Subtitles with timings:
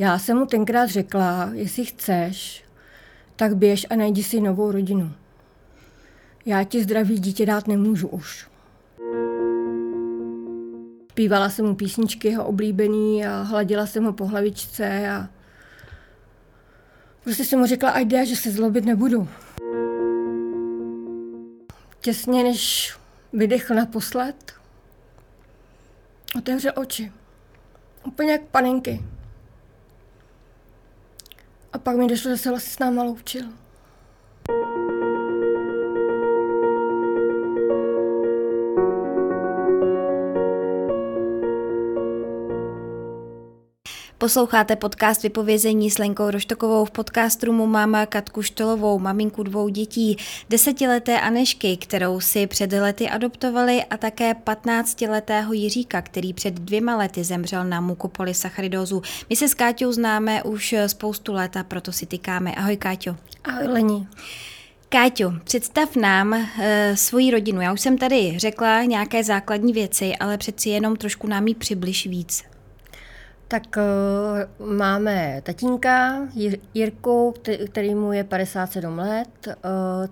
[0.00, 2.64] Já jsem mu tenkrát řekla, jestli chceš,
[3.36, 5.12] tak běž a najdi si novou rodinu.
[6.46, 8.48] Já ti zdravý dítě dát nemůžu už.
[11.14, 15.28] Pívala jsem mu písničky jeho oblíbený a hladila jsem ho po hlavičce a
[17.24, 19.28] prostě jsem mu řekla, ať jde, že se zlobit nebudu.
[22.00, 22.94] Těsně než
[23.32, 24.52] vydechl naposled,
[26.38, 27.12] otevřel oči.
[28.06, 29.04] Úplně jak panenky.
[31.72, 33.59] A pak mi došlo, že se vlastně s náma loučil.
[44.20, 50.16] Posloucháte podcast Vypovězení s Lenkou Roštokovou v podcastu mu máma Katku Štolovou, maminku dvou dětí,
[50.50, 57.24] desetileté Anešky, kterou si před lety adoptovali a také 15-letého Jiříka, který před dvěma lety
[57.24, 59.02] zemřel na mukopolisacharidozu.
[59.30, 62.54] My se s Káťou známe už spoustu let a proto si tykáme.
[62.54, 63.16] Ahoj Káťo.
[63.44, 64.08] Ahoj Lení.
[64.88, 67.60] Káťo, představ nám e, svoji rodinu.
[67.60, 72.06] Já už jsem tady řekla nějaké základní věci, ale přeci jenom trošku nám ji přibliž
[72.06, 72.49] víc.
[73.50, 76.14] Tak uh, máme tatínka
[76.74, 77.34] Jirku,
[77.66, 79.54] který mu je 57 let, uh,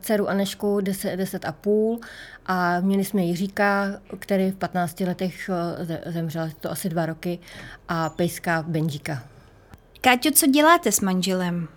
[0.00, 2.00] dceru Anešku 10, 10 a půl
[2.46, 7.38] a měli jsme Jiříka, který v 15 letech uh, zemřel, to asi dva roky,
[7.88, 9.22] a pejska Benžíka.
[10.00, 11.68] Káťo, co děláte s manželem?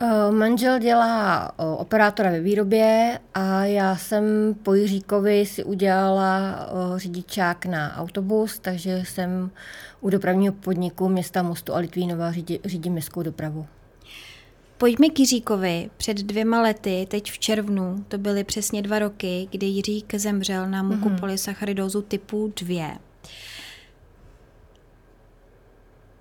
[0.00, 4.24] Eh, manžel dělá eh, operátora ve výrobě a já jsem
[4.62, 9.50] po Jiříkovi si udělala eh, řidičák na autobus, takže jsem
[10.04, 13.66] u dopravního podniku města Mostu a Litvínova řídí, řídím městskou dopravu.
[14.78, 15.90] Pojďme k Jiříkovi.
[15.96, 20.82] Před dvěma lety, teď v červnu, to byly přesně dva roky, kdy Jiřík zemřel na
[20.82, 22.98] mukopolisacharidozu typu 2.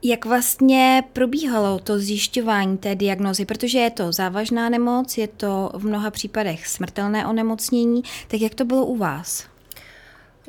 [0.03, 5.85] Jak vlastně probíhalo to zjišťování té diagnozy, protože je to závažná nemoc, je to v
[5.85, 9.47] mnoha případech smrtelné onemocnění, tak jak to bylo u vás?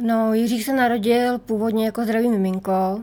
[0.03, 3.03] No, Jiřík se narodil původně jako zdravý miminko,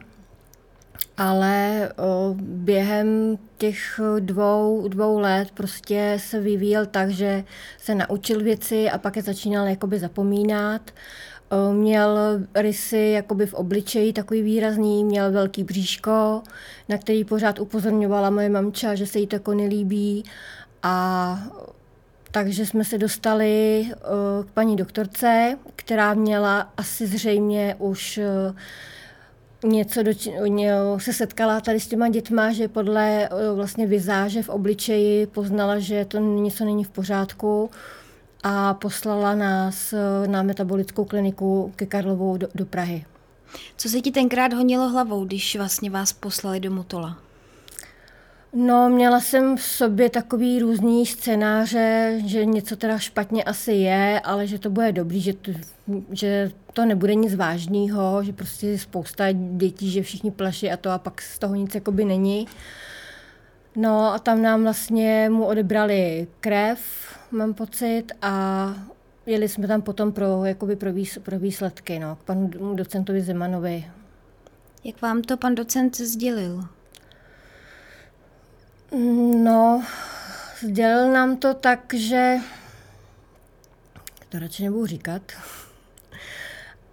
[1.17, 7.43] ale o, během těch dvou, dvou let prostě se vyvíjel tak, že
[7.77, 10.91] se naučil věci a pak je začínal jakoby zapomínat.
[11.51, 12.19] Eh, měl
[12.55, 16.41] rysy jakoby v obličeji takový výrazný, měl velký bříško,
[16.89, 20.23] na který pořád upozorňovala moje mamča, že se jí to jako nelíbí.
[20.83, 21.37] A
[22.31, 23.95] takže jsme se dostali eh,
[24.43, 28.53] k paní doktorce, která měla asi zřejmě už eh,
[29.63, 30.11] něco do,
[30.97, 36.17] se setkala tady s těma dětma, že podle vlastně vizáže v obličeji poznala, že to
[36.17, 37.69] něco není v pořádku
[38.43, 43.05] a poslala nás eh, na metabolickou kliniku ke Karlovou do, do Prahy.
[43.77, 47.17] Co se ti tenkrát honilo hlavou, když vlastně vás poslali do Motola?
[48.53, 54.47] No, měla jsem v sobě takový různý scénáře, že něco teda špatně asi je, ale
[54.47, 55.51] že to bude dobrý, že to,
[56.11, 60.97] že to nebude nic vážného, že prostě spousta dětí, že všichni plaší a to a
[60.97, 62.47] pak z toho nic jakoby není.
[63.75, 66.79] No a tam nám vlastně mu odebrali krev,
[67.31, 68.75] mám pocit, a
[69.25, 73.85] jeli jsme tam potom pro, jakoby pro, výs, pro výsledky, no, k panu docentovi Zemanovi.
[74.83, 76.63] Jak vám to pan docent sdělil?
[78.91, 79.83] No,
[80.59, 82.35] sdělil nám to tak, že
[84.29, 85.21] to radši nebudu říkat,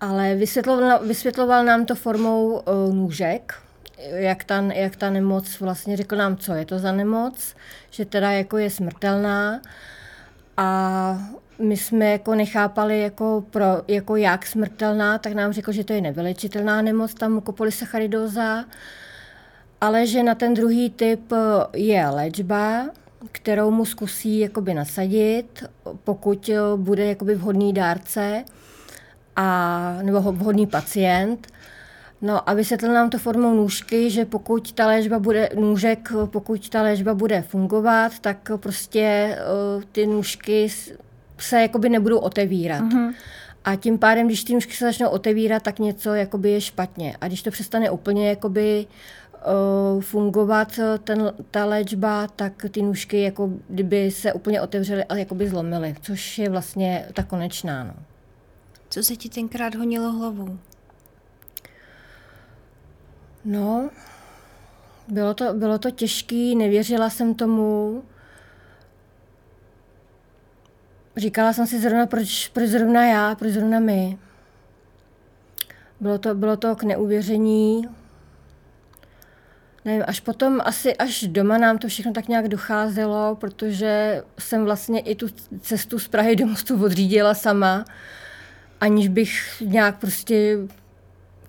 [0.01, 3.55] ale vysvětloval, vysvětloval nám to formou uh, nůžek,
[3.99, 7.55] jak ta, jak ta nemoc vlastně řekl nám, co je to za nemoc,
[7.91, 9.61] že teda jako je smrtelná.
[10.57, 11.19] A
[11.59, 16.01] my jsme jako nechápali, jako, pro, jako jak smrtelná, tak nám řekl, že to je
[16.01, 18.65] nevylečitelná nemoc, ta mukopolisacharidoza,
[19.81, 21.33] ale že na ten druhý typ
[21.75, 22.87] je léčba,
[23.33, 25.65] kterou mu zkusí jakoby nasadit,
[26.05, 28.45] pokud bude jakoby vhodný dárce
[29.37, 31.47] a, nebo vhodný pacient.
[32.23, 36.83] No a vysvětlil nám to formou nůžky, že pokud ta léčba bude, nůžek, pokud ta
[36.83, 39.37] léčba bude fungovat, tak prostě
[39.77, 40.69] uh, ty nůžky
[41.39, 42.83] se jakoby nebudou otevírat.
[42.83, 43.15] Uh-huh.
[43.65, 47.17] A tím pádem, když ty nůžky se začnou otevírat, tak něco jakoby je špatně.
[47.21, 48.87] A když to přestane úplně jakoby
[50.01, 55.95] fungovat ten, ta léčba, tak ty nůžky jako kdyby se úplně otevřely a jakoby zlomily,
[56.03, 57.85] což je vlastně ta konečná.
[57.85, 57.95] No.
[58.91, 60.59] Co se ti tenkrát honilo hlavou?
[63.45, 63.91] No,
[65.09, 68.03] bylo to, bylo to těžké, nevěřila jsem tomu.
[71.17, 74.19] Říkala jsem si zrovna, proč, proč zrovna já, proč zrovna my.
[76.01, 77.89] Bylo to, bylo to k neuvěření.
[79.85, 85.01] Nevím, až potom, asi až doma nám to všechno tak nějak docházelo, protože jsem vlastně
[85.01, 85.27] i tu
[85.61, 87.85] cestu z Prahy do Mostu odřídila sama,
[88.81, 90.59] aniž bych nějak prostě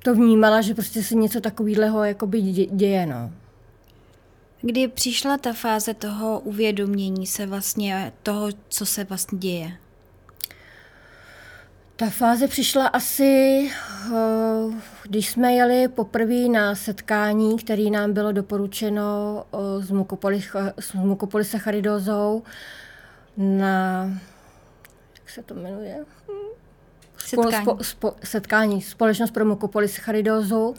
[0.04, 3.32] to vnímala, že prostě se něco takového jakoby děje, no.
[4.62, 9.72] Kdy přišla ta fáze toho uvědomění se vlastně toho, co se vlastně děje?
[12.00, 14.16] Ta fáze přišla asi, eh,
[15.04, 19.04] když jsme jeli poprvé na setkání, které nám bylo doporučeno
[19.54, 19.58] eh,
[20.82, 22.44] s mukopolysacharidózou
[23.38, 24.04] na,
[25.20, 26.06] jak se to jmenuje?
[27.18, 27.66] Setkání.
[27.66, 30.76] Spo, spo, setkání, společnost pro mukopolysacharidózu.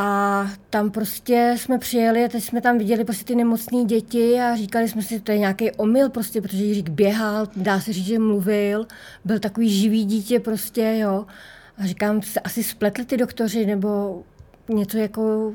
[0.00, 4.56] A tam prostě jsme přijeli a teď jsme tam viděli prostě ty nemocné děti a
[4.56, 8.06] říkali jsme si, že to je nějaký omyl prostě, protože Jiřík běhal, dá se říct,
[8.06, 8.86] že mluvil,
[9.24, 11.26] byl takový živý dítě prostě, jo.
[11.78, 14.22] A říkám, se asi spletli ty doktoři, nebo
[14.68, 15.52] něco jako,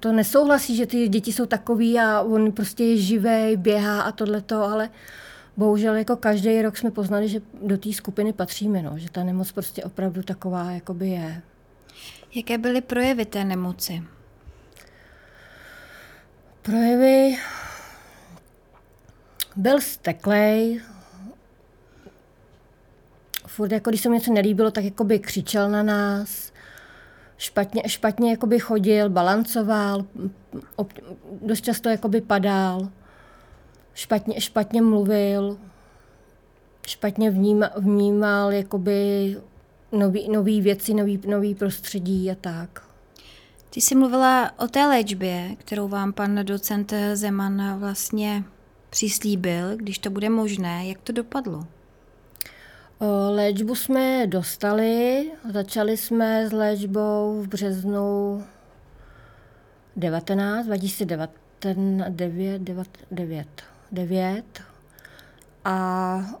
[0.00, 4.62] to nesouhlasí, že ty děti jsou takový a on prostě je živý, běhá a tohleto,
[4.62, 4.90] ale
[5.56, 9.52] bohužel jako každý rok jsme poznali, že do té skupiny patříme, no, že ta nemoc
[9.52, 11.42] prostě opravdu taková jakoby je.
[12.34, 14.02] Jaké byly projevy té nemoci?
[16.62, 17.36] Projevy?
[19.56, 20.80] Byl steklej,
[23.46, 26.52] furt jako když se mu něco nelíbilo, tak jako by křičel na nás,
[27.38, 30.04] špatně, špatně jako by chodil, balancoval,
[30.76, 30.92] ob,
[31.42, 32.88] dost často jako by padal,
[33.94, 35.58] špatně, špatně mluvil,
[36.86, 39.36] špatně vnímal, vnímal jakoby
[39.92, 42.82] nový, nový věci, nový, nový prostředí a tak.
[43.70, 48.44] Ty jsi mluvila o té léčbě, kterou vám pan docent Zeman vlastně
[48.90, 50.88] přislíbil, když to bude možné.
[50.88, 51.66] Jak to dopadlo?
[53.30, 58.44] Léčbu jsme dostali, začali jsme s léčbou v březnu
[59.96, 61.30] 19, 2009,
[62.08, 62.62] 9,
[63.10, 63.48] 9,
[63.92, 64.44] 9
[65.64, 66.40] a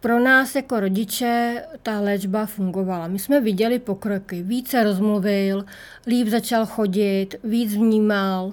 [0.00, 3.08] pro nás jako rodiče ta léčba fungovala.
[3.08, 4.42] My jsme viděli pokroky.
[4.42, 5.64] Více rozmluvil,
[6.06, 8.52] líp začal chodit, víc vnímal,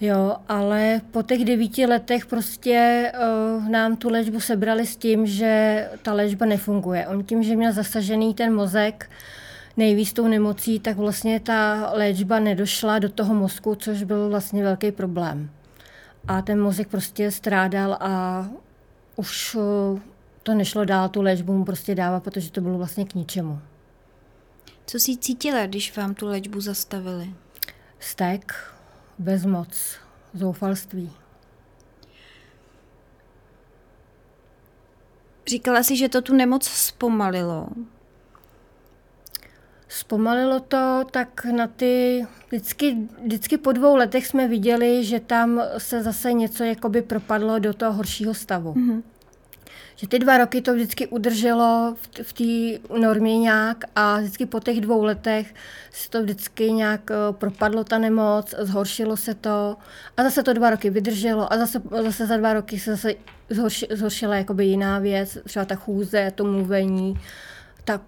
[0.00, 5.88] jo, ale po těch devíti letech prostě uh, nám tu léčbu sebrali s tím, že
[6.02, 7.06] ta léčba nefunguje.
[7.06, 9.10] On tím, že měl zasažený ten mozek,
[9.76, 14.92] nejvíc tou nemocí, tak vlastně ta léčba nedošla do toho mozku, což byl vlastně velký
[14.92, 15.50] problém.
[16.28, 18.46] A ten mozek prostě strádal a
[19.16, 19.98] už uh,
[20.44, 23.58] to nešlo dál tu léčbu mu prostě dávat, protože to bylo vlastně k ničemu.
[24.86, 27.34] Co jsi cítila, když vám tu léčbu zastavili?
[27.98, 28.54] Stek,
[29.18, 29.96] bezmoc,
[30.34, 31.12] zoufalství.
[35.46, 37.68] Říkala jsi, že to tu nemoc zpomalilo.
[39.88, 46.02] Zpomalilo to tak na ty, vždycky, vždycky po dvou letech jsme viděli, že tam se
[46.02, 48.74] zase něco jakoby propadlo do toho horšího stavu.
[48.74, 49.13] Mm-hmm
[49.96, 54.60] že ty dva roky to vždycky udrželo v, v té normě nějak a vždycky po
[54.60, 55.54] těch dvou letech
[55.92, 59.76] se to vždycky nějak uh, propadlo ta nemoc, zhoršilo se to
[60.16, 63.14] a zase to dva roky vydrželo a zase, zase za dva roky se zase
[63.50, 67.18] zhorši, zhoršila jakoby jiná věc, třeba ta chůze, to mluvení,
[67.84, 68.00] ta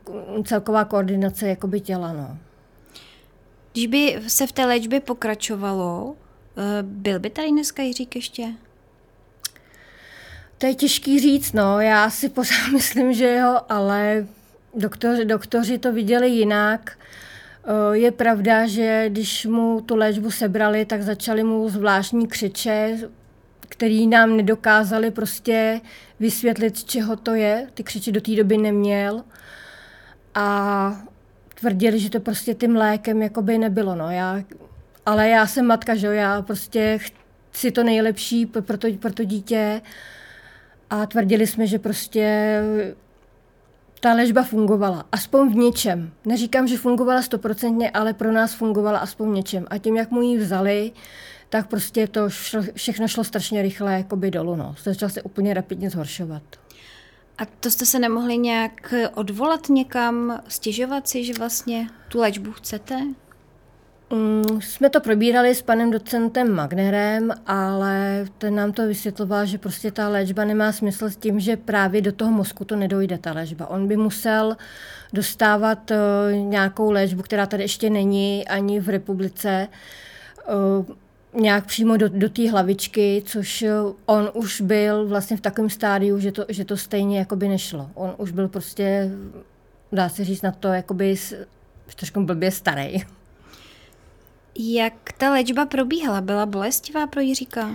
[0.45, 2.13] celková koordinace jakoby těla.
[2.13, 2.39] No.
[3.73, 6.17] Když by se v té léčbě pokračovalo,
[6.57, 8.53] eh, byl by tady dneska Jiřík ještě?
[10.59, 11.81] To je těžký říct, no.
[11.81, 14.27] Já si pořád myslím, že jo, ale
[14.75, 16.99] doktoři, doktoři to viděli jinak.
[17.67, 22.99] Eh, je pravda, že když mu tu léčbu sebrali, tak začali mu zvláštní křiče,
[23.69, 25.81] který nám nedokázali prostě
[26.21, 27.67] vysvětlit, z čeho to je.
[27.75, 29.25] Ty křiče do té doby neměl.
[30.35, 31.03] A
[31.61, 33.95] tvrdili, že to prostě tím lékem jakoby nebylo.
[33.95, 34.11] No.
[34.11, 34.43] Já,
[35.07, 36.99] ale já jsem matka, že jo, já prostě
[37.51, 39.81] chci to nejlepší pro to, pro to dítě
[40.91, 42.61] a tvrdili jsme, že prostě
[44.01, 46.13] ta ležba fungovala, aspoň v něčem.
[46.25, 49.67] Neříkám, že fungovala stoprocentně, ale pro nás fungovala aspoň v něčem.
[49.71, 50.93] A tím, jak mu ji vzali,
[51.49, 54.57] tak prostě to šlo, všechno šlo strašně rychle jakoby dolů.
[54.57, 54.75] No.
[54.83, 56.43] Začal se úplně rapidně zhoršovat.
[57.39, 63.01] A to jste se nemohli nějak odvolat někam, stěžovat si, že vlastně tu léčbu chcete?
[64.11, 69.91] Mm, jsme to probírali s panem docentem Magnerem, ale ten nám to vysvětloval, že prostě
[69.91, 73.67] ta léčba nemá smysl s tím, že právě do toho mozku to nedojde, ta léčba.
[73.67, 74.57] On by musel
[75.13, 75.97] dostávat uh,
[76.37, 79.69] nějakou léčbu, která tady ještě není ani v republice,
[80.49, 80.97] uh,
[81.41, 83.65] nějak přímo do, do té hlavičky, což
[84.07, 87.91] on už byl vlastně v takovém stádiu, že to, že to stejně jakoby nešlo.
[87.95, 89.11] On už byl prostě,
[89.93, 91.17] dá se říct na to, jakoby,
[91.97, 93.03] trošku blbě starý.
[94.59, 96.21] Jak ta léčba probíhala?
[96.21, 97.71] Byla bolestivá pro Jiříka?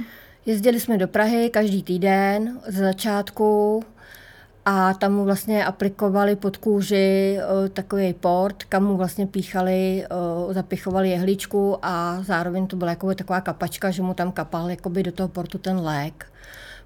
[0.46, 3.84] Jezdili jsme do Prahy každý týden ze začátku
[4.66, 10.06] a tam mu vlastně aplikovali pod kůži uh, takový port, kam mu vlastně píchali,
[10.48, 15.04] uh, zapichovali jehličku a zároveň to byla jako taková kapačka, že mu tam kapal jakoby
[15.04, 16.26] do toho portu ten lék.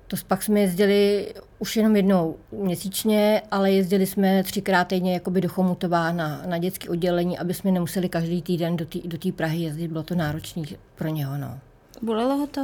[0.08, 5.50] To pak jsme jezdili už jenom jednou měsíčně, ale jezdili jsme třikrát týdně jakoby do
[5.50, 9.88] Chomutová na, na dětské oddělení, aby jsme nemuseli každý týden do té do Prahy jezdit.
[9.88, 10.64] Bylo to náročné
[10.96, 11.38] pro něho.
[11.38, 11.60] No.
[12.02, 12.62] Bolelo ho to?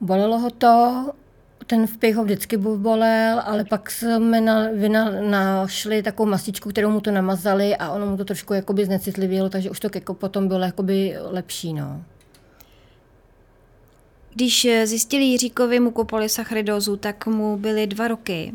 [0.00, 1.06] Bolelo ho to,
[1.66, 7.00] ten vpich ho vždycky bolel, ale pak jsme na, vyna, našli takovou masičku, kterou mu
[7.00, 10.60] to namazali a ono mu to trošku jakoby znecitlivělo, takže už to jako potom bylo
[10.60, 11.72] jakoby lepší.
[11.72, 12.02] No.
[14.36, 18.52] Když eh, zjistili Jiříkovi mukopolysacharidózu, tak mu byly dva roky.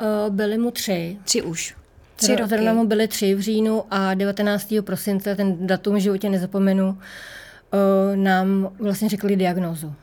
[0.00, 1.18] Uh, byly mu tři.
[1.24, 1.76] Tři už.
[2.16, 2.48] Tři roky.
[2.48, 4.74] Zrovna mu byly tři v říjnu a 19.
[4.80, 9.94] prosince, ten datum v životě nezapomenu, uh, nám vlastně řekli diagnózu.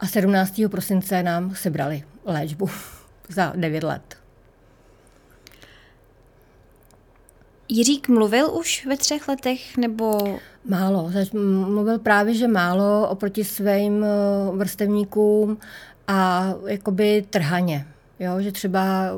[0.00, 0.60] A 17.
[0.70, 2.70] prosince nám sebrali léčbu
[3.28, 4.16] za 9 let.
[7.74, 10.38] Jiřík mluvil už ve třech letech, nebo...
[10.64, 11.10] Málo.
[11.66, 14.08] Mluvil právě, že málo oproti svým eh,
[14.56, 15.58] vrstevníkům
[16.08, 17.86] a jakoby trhaně.
[18.18, 18.40] Jo?
[18.40, 19.10] Že třeba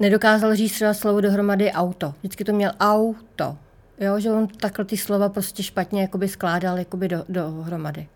[0.00, 2.14] nedokázal říct třeba slovo dohromady auto.
[2.18, 3.56] Vždycky to měl auto.
[3.98, 4.20] Jo?
[4.20, 8.08] Že on takhle ty slova prostě špatně jakoby skládal jakoby do, dohromady.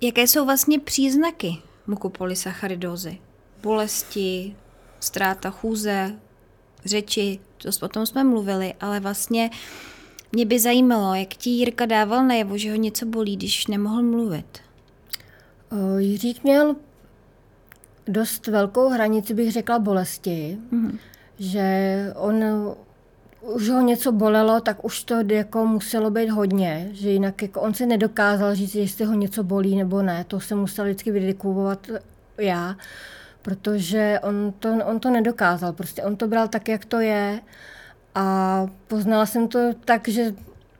[0.00, 3.18] Jaké jsou vlastně příznaky mukopolysacharidózy?
[3.62, 4.56] Bolesti,
[5.00, 6.16] ztráta chůze,
[6.84, 9.50] řeči, to, o tom jsme mluvili, ale vlastně
[10.32, 14.58] mě by zajímalo, jak ti Jirka dával najevo, že ho něco bolí, když nemohl mluvit.
[15.98, 16.76] Jiřík měl
[18.06, 20.98] dost velkou hranici, bych řekla, bolesti, mm-hmm.
[21.38, 22.44] že on
[23.42, 27.74] už ho něco bolelo, tak už to jako muselo být hodně, že jinak jako on
[27.74, 31.86] si nedokázal říct, jestli ho něco bolí nebo ne, to se musel vždycky vydikovat
[32.38, 32.76] já
[33.42, 35.72] protože on to, on to nedokázal.
[35.72, 37.40] Prostě on to bral tak, jak to je
[38.14, 40.34] a poznala jsem to tak, že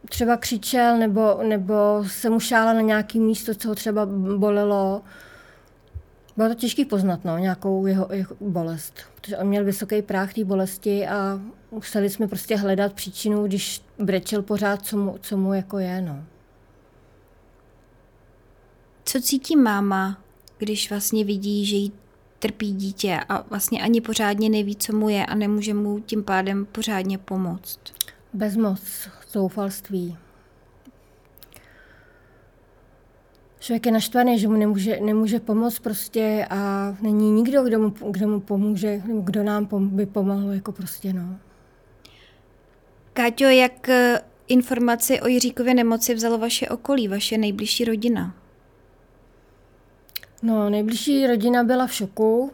[0.08, 5.02] třeba křičel nebo, nebo se mu šála na nějaký místo, co ho třeba bolelo.
[6.36, 10.44] Bylo to těžké poznat, no, nějakou jeho, jeho bolest, protože on měl vysoký práh té
[10.44, 11.40] bolesti a
[11.70, 16.24] museli jsme prostě hledat příčinu, když brečel pořád, co mu, co mu jako je, no.
[19.04, 20.18] Co cítí máma,
[20.58, 21.92] když vlastně vidí, že jí
[22.42, 26.66] trpí dítě a vlastně ani pořádně neví, co mu je a nemůže mu tím pádem
[26.72, 27.78] pořádně pomoct.
[28.32, 30.16] Bezmoc, zoufalství.
[33.60, 38.28] Člověk je naštvaný, že mu nemůže, nemůže pomoct prostě a není nikdo, kdo mu, kdo
[38.28, 41.38] mu pomůže, kdo nám pom, by pomohl, jako prostě no.
[43.12, 48.34] Káťo, jak eh, informaci o Jiříkově nemoci vzalo vaše okolí, vaše nejbližší rodina?
[50.42, 52.52] No, nejbližší rodina byla v šoku.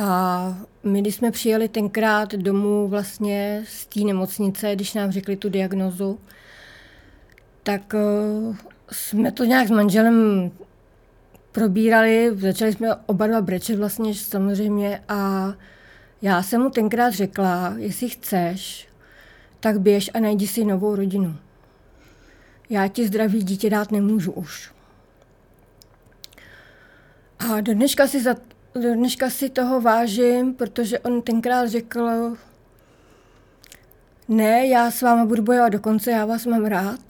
[0.00, 5.48] A my, když jsme přijeli tenkrát domů vlastně z té nemocnice, když nám řekli tu
[5.48, 6.18] diagnozu,
[7.62, 8.56] tak uh,
[8.92, 10.50] jsme to nějak s manželem
[11.52, 15.52] probírali, začali jsme oba dva brečet vlastně samozřejmě a
[16.22, 18.88] já jsem mu tenkrát řekla, jestli chceš,
[19.60, 21.36] tak běž a najdi si novou rodinu.
[22.70, 24.71] Já ti zdravý dítě dát nemůžu už.
[27.50, 28.36] A do dneška si, za,
[28.74, 32.36] do dneška si toho vážím, protože on tenkrát řekl,
[34.28, 37.00] ne, já s váma budu bojovat do konce, já vás mám rád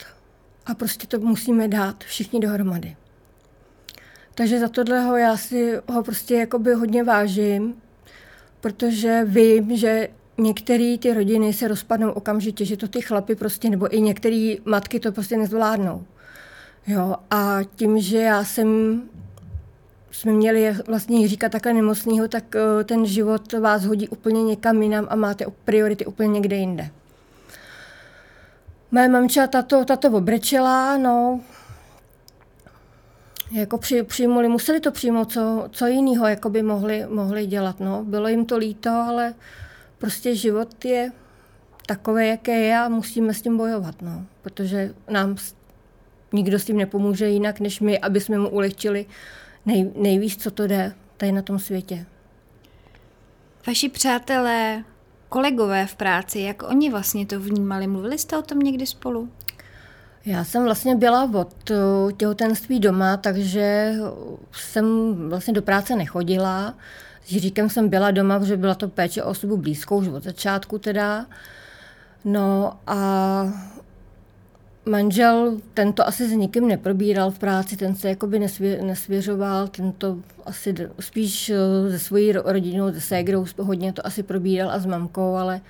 [0.67, 2.97] a prostě to musíme dát všichni dohromady.
[4.35, 7.75] Takže za tohle já si ho prostě jakoby hodně vážím,
[8.61, 10.09] protože vím, že
[10.39, 15.01] některé ty rodiny se rozpadnou okamžitě, že to ty chlapy prostě, nebo i některé matky
[15.01, 16.05] to prostě nezvládnou.
[16.87, 19.03] Jo, a tím, že já jsem
[20.13, 25.07] jsme měli vlastně říkat takhle nemocného, tak eh, ten život vás hodí úplně někam jinam
[25.11, 26.91] a máte priority úplně někde jinde.
[28.91, 31.41] Moje mamča tato, tato obrečela, no,
[33.53, 37.81] jako při, přijmuli, museli to přijmout, co, co jiného jako by mohli, mohli dělat.
[37.81, 38.05] No.
[38.05, 39.35] Bylo jim to líto, ale
[39.99, 41.13] prostě život je
[41.87, 44.25] takový, jaké je a musíme s tím bojovat, no.
[44.43, 45.37] protože nám
[46.33, 49.07] nikdo s tím nepomůže jinak, než my, aby jsme mu ulehčili
[49.67, 52.07] nej, nejvíc, co to jde tady na tom světě.
[53.67, 54.85] Vaši přátelé,
[55.29, 57.87] kolegové v práci, jak oni vlastně to vnímali?
[57.87, 59.29] Mluvili jste o tom někdy spolu?
[60.27, 63.95] Já jsem vlastně byla od eh, těhotenství doma, takže
[64.53, 66.75] jsem vlastně do práce nechodila.
[67.25, 70.79] S Jiříkem jsem byla doma, protože byla to péče o osobu blízkou, už od začátku
[70.79, 71.27] teda.
[72.25, 72.99] No a
[74.87, 79.93] manžel, ten to asi s nikým neprobíral v práci, ten se jakoby nesvě, nesvěřoval, ten
[79.93, 84.87] to asi spíš eh, se svojí rodinou, se ségrou hodně to asi probíral a s
[84.87, 85.61] mamkou, ale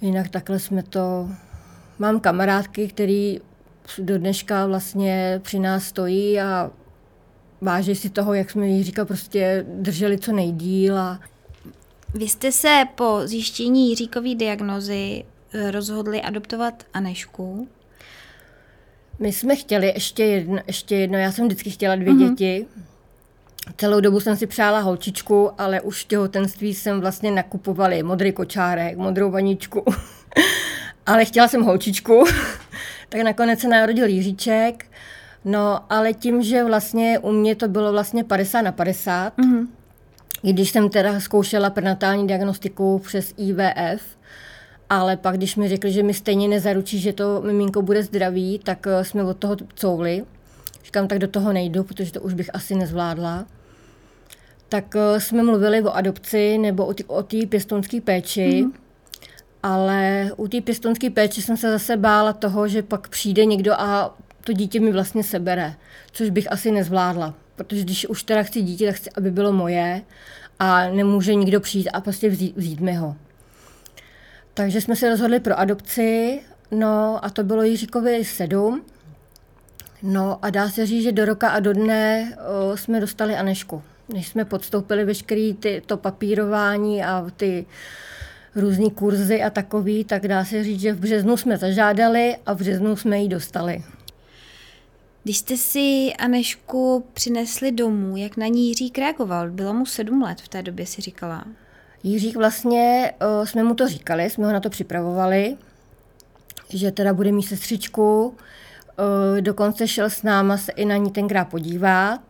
[0.00, 1.28] jinak takhle jsme to...
[1.98, 3.40] Mám kamarádky, který
[3.98, 6.70] do dneška vlastně při nás stojí a
[7.60, 10.98] váží si toho, jak jsme jí říkal, prostě drželi co nejdíl.
[10.98, 11.20] A...
[12.14, 17.68] Vy jste se po zjištění Jiříkové diagnozy eh, rozhodli adoptovat Anešku.
[19.18, 22.30] My jsme chtěli ještě jedno, ještě jedno, já jsem vždycky chtěla dvě mm-hmm.
[22.30, 22.66] děti.
[23.76, 28.96] Celou dobu jsem si přála holčičku, ale už v těhotenství jsem vlastně nakupovali modrý kočárek,
[28.96, 29.84] modrou vaničku.
[31.06, 32.24] ale chtěla jsem holčičku,
[33.08, 34.86] tak nakonec se narodil Jiříček.
[35.44, 39.66] No, ale tím, že vlastně u mě to bylo vlastně 50 na 50, mm-hmm.
[40.42, 44.16] i když jsem teda zkoušela prenatální diagnostiku přes IVF,
[44.90, 48.86] ale pak, když mi řekli, že mi stejně nezaručí, že to miminko bude zdravý, tak
[48.86, 50.24] eh, jsme od toho couvli.
[50.84, 53.46] Říkám, tak do toho nejdu, protože to už bych asi nezvládla.
[54.68, 58.64] Tak eh, jsme mluvili o adopci nebo o té pěstounské péči.
[58.64, 58.72] Mm-hmm.
[59.62, 64.16] Ale u té pěstounské péče jsem se zase bála toho, že pak přijde někdo a
[64.44, 65.74] to dítě mi vlastně sebere,
[66.12, 67.34] což bych asi nezvládla.
[67.56, 70.02] Protože když už teda chci dítě, tak chci, aby bylo moje
[70.58, 73.16] a nemůže nikdo přijít a prostě vzít, vzít mi ho.
[74.56, 78.82] Takže jsme se rozhodli pro adopci, no a to bylo Jiříkovi sedm.
[80.02, 82.36] No a dá se říct, že do roka a do dne
[82.72, 83.82] o, jsme dostali Anešku.
[84.08, 87.66] Než jsme podstoupili veškerý ty, to papírování a ty
[88.54, 92.58] různé kurzy a takový, tak dá se říct, že v březnu jsme zažádali a v
[92.58, 93.84] březnu jsme ji dostali.
[95.24, 99.50] Když jste si Anešku přinesli domů, jak na ní Jiřík reagoval?
[99.50, 101.44] Bylo mu sedm let v té době, si říkala.
[102.06, 105.56] Jiřík vlastně, uh, jsme mu to říkali, jsme ho na to připravovali,
[106.68, 111.44] že teda bude mít sestřičku, uh, dokonce šel s náma se i na ní tenkrát
[111.44, 112.20] podívat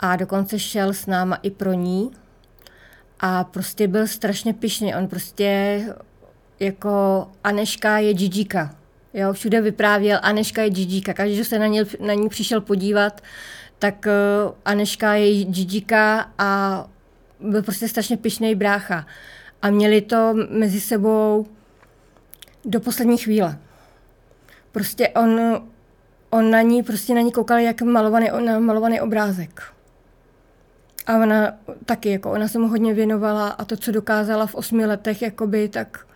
[0.00, 2.10] a dokonce šel s náma i pro ní
[3.20, 4.94] a prostě byl strašně pišný.
[4.94, 5.80] On prostě
[6.60, 8.74] jako Aneška je Gigika.
[9.14, 11.14] Jo, všude vyprávěl, Aneška je Gigika.
[11.14, 13.20] Každý, kdo se na, ně, na ní přišel podívat,
[13.78, 14.06] tak
[14.46, 16.84] uh, Aneška je Gigika a
[17.42, 19.06] byl prostě strašně pišný brácha.
[19.62, 21.46] A měli to mezi sebou
[22.64, 23.58] do poslední chvíle.
[24.72, 25.62] Prostě on,
[26.30, 29.62] on na ní, prostě na ní koukal jak malovaný, na malovaný obrázek.
[31.06, 31.52] A ona
[31.86, 35.68] taky, jako ona se mu hodně věnovala a to, co dokázala v osmi letech, jakoby,
[35.68, 36.06] tak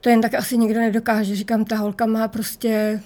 [0.00, 1.36] to jen tak asi nikdo nedokáže.
[1.36, 3.00] Říkám, ta holka má prostě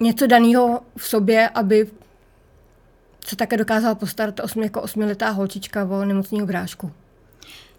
[0.00, 1.86] něco daného v sobě, aby
[3.24, 6.92] se také dokázala postarat osm, jako osmiletá holčička o nemocního brášku.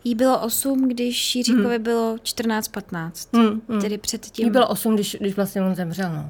[0.03, 1.83] Jí bylo 8, když Jiříkovi hmm.
[1.83, 3.11] bylo 14-15.
[3.33, 3.81] Hmm, hmm.
[3.81, 4.45] Tedy předtím.
[4.45, 6.13] Jí bylo 8, když, když vlastně on zemřel.
[6.13, 6.29] No.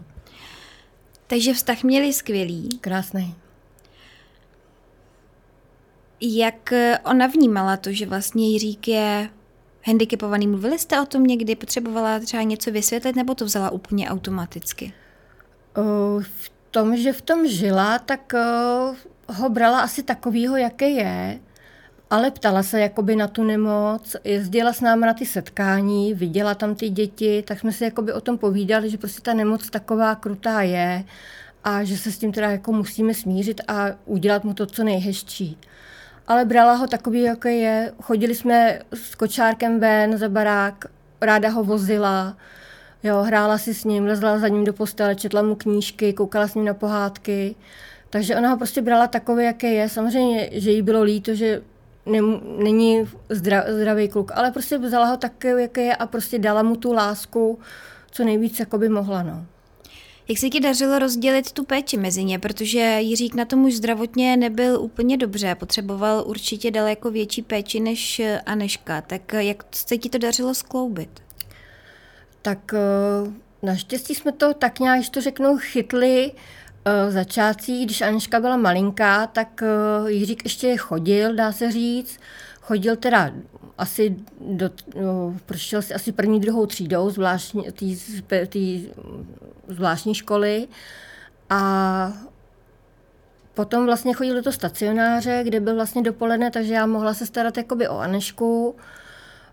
[1.28, 2.70] Takže vztah měli skvělý.
[2.82, 3.36] Krásný.
[6.22, 6.74] Jak
[7.06, 9.30] ona vnímala to, že vlastně Jiřík je
[9.86, 10.48] handicapovaný?
[10.48, 11.56] Mluvili jste o tom někdy?
[11.56, 14.94] Potřebovala třeba něco vysvětlit, nebo to vzala úplně automaticky?
[15.78, 18.96] Uh, v tom, že v tom žila, tak uh,
[19.36, 21.40] ho brala asi takovýho, jaký je,
[22.10, 26.76] ale ptala se jakoby na tu nemoc, jezdila s námi na ty setkání, viděla tam
[26.76, 30.62] ty děti, tak jsme si jakoby o tom povídali, že prostě ta nemoc taková krutá
[30.62, 31.04] je
[31.64, 35.58] a že se s tím teda jako musíme smířit a udělat mu to, co nejhezčí.
[36.28, 37.94] Ale brala ho takový, jaký je.
[38.02, 40.86] Chodili jsme s kočárkem ven za barák,
[41.22, 42.38] ráda ho vozila,
[43.06, 46.56] Jo, hrála si s ním, lezla za ním do postele, četla mu knížky, koukala s
[46.56, 47.56] ním na pohádky.
[48.10, 49.90] Takže ona ho prostě brala takové, jaké je.
[49.90, 51.62] Samozřejmě, že jí bylo líto, že
[52.06, 52.20] ne,
[52.58, 56.76] není zdra, zdravý kluk, ale prostě vzala ho také, jaké je a prostě dala mu
[56.76, 57.60] tu lásku,
[58.12, 59.24] co nejvíc jako by mohla.
[59.24, 59.46] No.
[60.28, 64.38] Jak se ti dařilo rozdělit tu péči mezi ně, protože Jiřík na tom už zdravotně
[64.38, 70.18] nebyl úplně dobře, potřeboval určitě daleko větší péči než Aneška, tak jak se ti to
[70.18, 71.25] dařilo skloubit?
[72.46, 73.32] Tak eh,
[73.64, 78.58] naštěstí jsme to tak nějak, když to řeknu, chytli eh, v začátcích, když Anička byla
[78.58, 82.20] malinká, tak eh, Jiřík ještě chodil, dá se říct.
[82.62, 83.32] Chodil teda
[83.78, 84.70] asi do,
[85.02, 88.00] no, prošel si asi první, druhou třídou zvláštní, tý,
[88.50, 88.88] tý
[89.68, 90.68] zvláštní školy
[91.50, 92.14] a
[93.54, 97.58] potom vlastně chodil do toho stacionáře, kde byl vlastně dopoledne, takže já mohla se starat
[97.58, 98.76] jakoby o Anešku.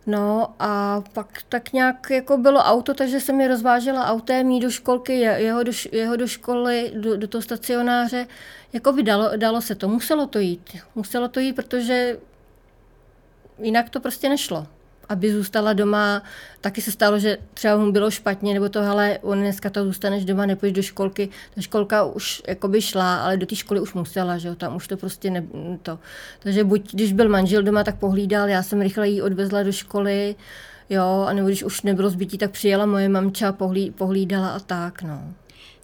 [0.06, 4.70] No a pak tak nějak jako bylo auto, takže jsem mi rozvážela autem, jí do
[4.70, 8.26] školky, jeho do, jeho do školy, do, do toho stacionáře.
[8.72, 10.76] Jako by dalo, dalo se to, muselo to jít.
[10.94, 12.18] Muselo to jít, protože
[13.58, 14.66] jinak to prostě nešlo.
[15.08, 16.22] Aby zůstala doma.
[16.60, 20.24] Taky se stalo, že třeba mu bylo špatně, nebo to, ale on dneska to zůstaneš
[20.24, 21.28] doma, nepůjdeš do školky.
[21.54, 24.88] Ta školka už jakoby šla, ale do té školy už musela, že jo, tam už
[24.88, 25.44] to prostě ne,
[25.82, 25.98] to.
[26.38, 30.34] Takže buď, když byl manžel doma, tak pohlídal, já jsem rychle jí odvezla do školy,
[30.90, 35.02] jo, a nebo když už nebylo zbytí, tak přijela moje mamča, pohlí, pohlídala a tak,
[35.02, 35.34] no.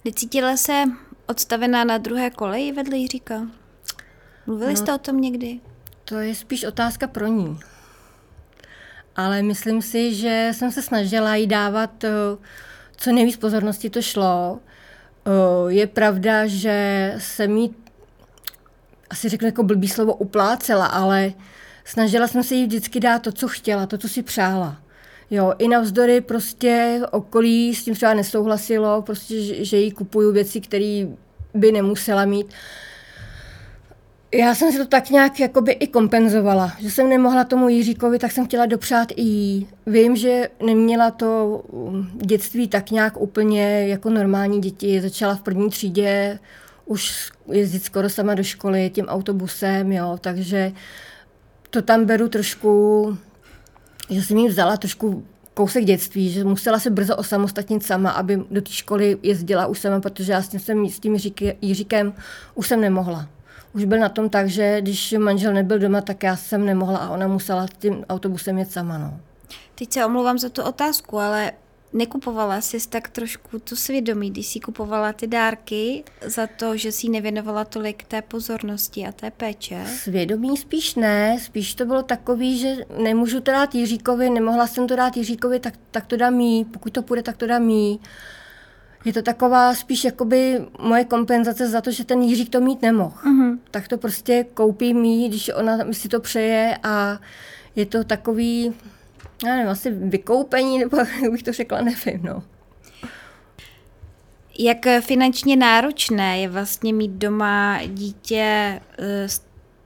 [0.05, 0.83] Necítila se
[1.27, 3.47] odstavená na druhé koleji vedle Jiříka?
[4.47, 5.59] Mluvili no, jste o tom někdy?
[6.05, 7.59] To je spíš otázka pro ní
[9.19, 12.09] ale myslím si, že jsem se snažila jí dávat eh,
[12.97, 14.59] co nejvíc pozornosti to šlo.
[14.59, 17.75] Eh, je pravda, že jsem jí,
[19.09, 21.33] asi řeknu jako blbý slovo, uplácela, ale
[21.85, 24.77] snažila jsem se jí vždycky dát to, co chtěla, to, co si přála.
[25.31, 30.61] Jo, i navzdory prostě okolí s tím třeba nesouhlasilo, prostě, že, že jí kupuju věci,
[30.61, 31.07] které
[31.53, 32.47] by nemusela mít.
[32.47, 32.53] Uh,
[34.33, 38.31] já jsem si to tak nějak jakoby i kompenzovala, že jsem nemohla tomu Jiříkovi, tak
[38.31, 39.67] jsem chtěla dopřát i jí.
[39.85, 45.01] Vím, že neměla to um, dětství tak nějak úplně jako normální děti.
[45.01, 46.39] Začala v první třídě
[46.85, 50.71] už jezdit skoro sama do školy tím autobusem, jo, takže
[51.69, 53.17] to tam beru trošku,
[54.09, 58.61] že jsem jí vzala trošku kousek dětství, že musela se brzo osamostatnit sama, aby do
[58.61, 61.17] té školy jezdila už sama, protože já s tím, s tím
[61.61, 62.13] Jiříkem
[62.55, 63.29] už jsem nemohla
[63.73, 67.09] už byl na tom tak, že když manžel nebyl doma, tak já jsem nemohla a
[67.09, 68.97] ona musela tím autobusem jet sama.
[68.97, 69.19] No.
[69.75, 71.51] Teď se omlouvám za tu otázku, ale
[71.93, 77.09] nekupovala jsi tak trošku to svědomí, když jsi kupovala ty dárky za to, že jsi
[77.09, 79.85] nevěnovala tolik té pozornosti a té péče?
[79.85, 84.95] Svědomí spíš ne, spíš to bylo takový, že nemůžu to dát Jiříkovi, nemohla jsem to
[84.95, 87.99] dát Jiříkovi, tak, tak to dám jí, pokud to půjde, tak to dám jí.
[89.05, 93.15] Je to taková spíš jakoby moje kompenzace za to, že ten Jiřík to mít nemohl.
[93.25, 93.59] Uh-huh.
[93.71, 97.19] Tak to prostě koupí mít, když ona si to přeje a
[97.75, 98.73] je to takový,
[99.45, 102.43] já nevím, asi vykoupení, nebo jak bych to řekla, nevím, no.
[104.59, 109.41] Jak finančně náročné je vlastně mít doma dítě eh, s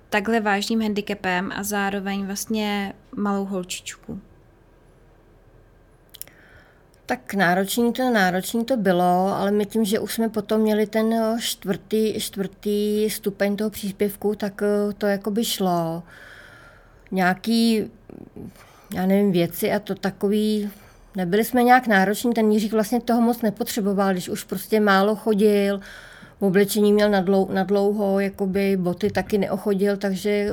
[0.10, 4.22] takhle vážným handicapem a zároveň vlastně malou holčičku?
[7.06, 11.14] Tak náročný to náročný to bylo, ale my tím, že už jsme potom měli ten
[11.14, 16.04] eh, čtvrtý, čtvrtý stupeň toho příspěvku, tak eh, to jako by šlo.
[17.12, 17.92] Nějaký,
[18.96, 20.70] já nevím, věci a to takový,
[21.16, 25.80] nebyli jsme nějak nároční, ten Jiřík vlastně toho moc nepotřeboval, když už prostě málo chodil,
[26.40, 30.50] v oblečení měl nadlou, nadlouho, jakoby boty taky neochodil, takže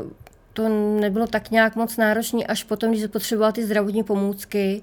[0.52, 0.68] to
[1.00, 4.82] nebylo tak nějak moc náročné, až potom, když se potřeboval ty zdravotní pomůcky,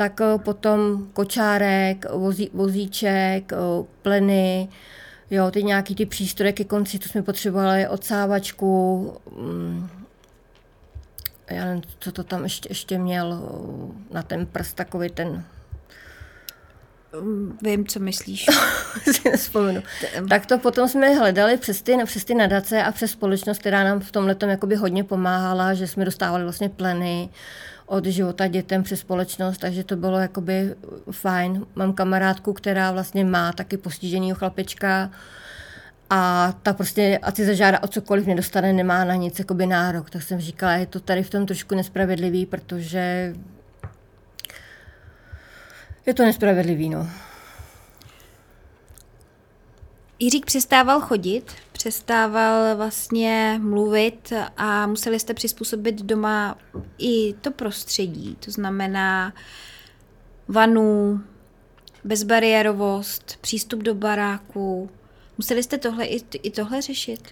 [0.00, 3.56] tak eh, potom kočárek, vozí, vozíček, eh,
[4.02, 4.68] pleny,
[5.30, 8.70] jo, ty nějaký ty přístroje ke konci, to jsme potřebovali, odsávačku,
[9.36, 9.88] mm,
[11.50, 15.44] já nevím, co to tam ještě, ještě měl eh, na ten prst, takový ten
[17.20, 18.46] mm, Vím, co myslíš.
[19.12, 19.82] si nespomenu.
[20.28, 24.00] Tak to potom jsme hledali přes ty, přes ty nadace a přes společnost, která nám
[24.00, 27.28] v tomhle jakoby hodně pomáhala, že jsme dostávali vlastně pleny,
[27.90, 30.74] od života dětem přes společnost, takže to bylo jakoby
[31.10, 31.66] fajn.
[31.74, 35.10] Mám kamarádku, která vlastně má taky postižený chlapečka
[36.10, 40.10] a ta prostě, ať si zažádá o cokoliv nedostane, nemá na nic jakoby nárok.
[40.10, 43.34] Tak jsem říkala, je to tady v tom trošku nespravedlivý, protože
[46.06, 47.08] je to nespravedlivý, no.
[50.18, 56.58] Jiřík přestával chodit, přestával vlastně mluvit a museli jste přizpůsobit doma
[56.98, 59.32] i to prostředí, to znamená
[60.48, 61.20] vanu,
[62.04, 64.90] bezbariérovost, přístup do baráku.
[65.38, 67.28] Museli jste tohle i, i tohle řešit?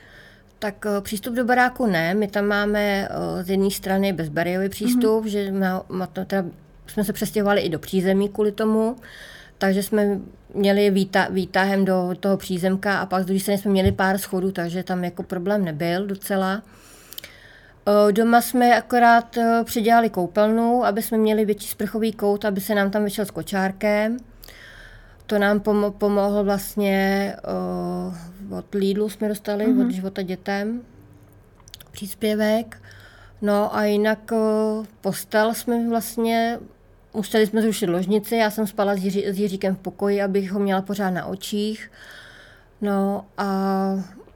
[0.58, 5.24] Tak eh, přístup do baráku ne, my tam máme eh, z jedné strany bezbariérový přístup,
[5.24, 5.28] mm-hmm.
[5.28, 6.48] že má, má to, teda,
[6.86, 8.96] jsme se přestěhovali i do přízemí kvůli tomu,
[9.58, 10.20] takže jsme
[10.54, 14.52] měli výta, výtahem do toho přízemka a pak z druhé strany jsme měli pár schodů,
[14.52, 16.62] takže tam jako problém nebyl docela.
[18.10, 22.90] Doma jsme akorát e, přidělali koupelnu, aby jsme měli větší sprchový kout, aby se nám
[22.90, 24.16] tam vyšel s kočárkem.
[25.26, 27.36] To nám pomo- pomohlo vlastně
[28.50, 29.86] uh, od Lidlu jsme dostali, mm-hmm.
[29.86, 30.82] od života dětem
[31.90, 32.82] příspěvek.
[33.42, 36.58] No a jinak uh, postel jsme vlastně
[37.14, 40.60] Museli jsme zrušit ložnici, já jsem spala s, Jiří, s Jiříkem v pokoji, abych ho
[40.60, 41.90] měla pořád na očích.
[42.80, 43.48] No a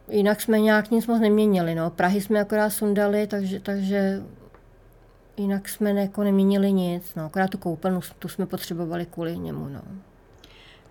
[0.09, 1.75] jinak jsme nějak nic moc neměnili.
[1.75, 1.91] No.
[1.91, 4.23] Prahy jsme akorát sundali, takže, takže
[5.37, 7.15] jinak jsme jako neměnili nic.
[7.15, 7.25] No.
[7.25, 9.69] Akorát tu koupelnu, tu jsme potřebovali kvůli němu.
[9.69, 9.83] No.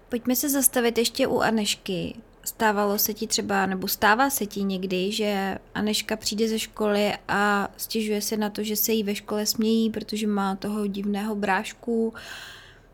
[0.10, 2.16] Pojďme se zastavit ještě u Anešky.
[2.44, 7.72] Stávalo se ti třeba, nebo stává se ti někdy, že Aneška přijde ze školy a
[7.78, 12.14] stěžuje se na to, že se jí ve škole smějí, protože má toho divného brášku,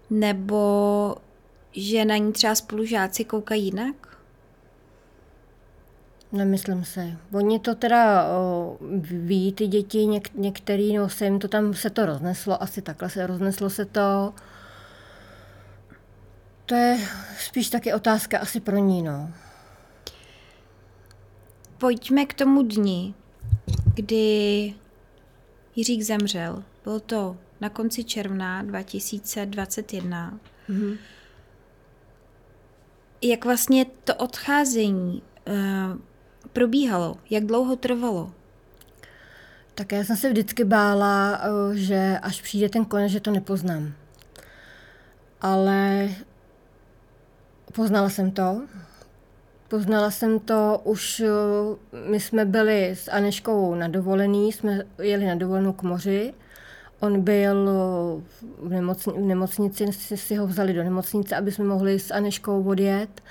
[0.10, 1.16] nebo
[1.72, 4.18] že na ní třeba spolužáci koukají jinak?
[6.32, 7.18] Nemyslím se.
[7.34, 11.90] Oni to teda o, ví, ty děti, něk, některý, no se jim to tam, se
[11.90, 14.34] to rozneslo, asi takhle se rozneslo se to.
[16.68, 17.00] To je
[17.40, 19.34] spíš taky otázka asi pro ní, no.
[21.78, 23.14] Pojďme k tomu dni,
[23.94, 24.74] kdy
[25.76, 26.64] Jiřík zemřel.
[26.84, 30.40] Bylo to na konci června 2021.
[30.70, 30.98] Mm-hmm.
[33.22, 36.00] Jak vlastně to odcházení uh,
[36.54, 37.18] probíhalo?
[37.30, 38.34] Jak dlouho trvalo?
[39.76, 43.94] Tak já jsem se vždycky bála, eh, že až přijde ten konec, že to nepoznám.
[45.42, 46.10] Ale
[47.78, 48.62] poznala jsem to.
[49.68, 51.30] Poznala jsem to už, eh,
[52.10, 56.34] my jsme byli s Aneškou na dovolený, jsme jeli na dovolenou k moři.
[57.00, 57.70] On byl
[58.63, 62.63] v, nemocni, v nemocnici, si, si ho vzali do nemocnice, aby jsme mohli s Aneškou
[62.63, 63.22] odjet.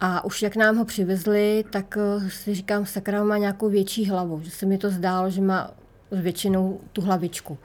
[0.00, 4.40] A už jak nám ho přivezli, tak eh, si říkám, sakra má nějakou větší hlavu,
[4.42, 5.70] že se mi to zdálo, že má
[6.12, 7.58] většinou tu hlavičku.